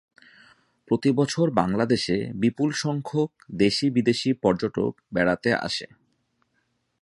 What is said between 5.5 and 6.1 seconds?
আসে।